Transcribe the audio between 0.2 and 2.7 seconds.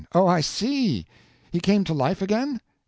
I see! He came to life again?